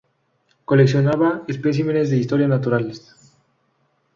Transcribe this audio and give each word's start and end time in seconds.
Coleccionaba 0.65 1.43
especímenes 1.47 2.09
de 2.09 2.17
historia 2.17 2.47
naturales. 2.47 3.13